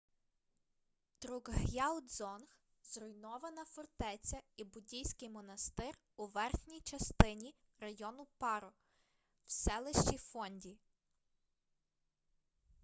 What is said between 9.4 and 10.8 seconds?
в селищі фонді